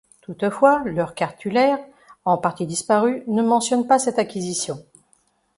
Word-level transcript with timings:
Toutefois, 0.23 0.81
leur 0.83 1.13
cartulaire, 1.13 1.77
en 2.25 2.35
partie 2.39 2.65
disparu, 2.65 3.21
ne 3.27 3.43
mentionne 3.43 3.85
pas 3.85 3.99
cette 3.99 4.17
acquisition. 4.17 4.83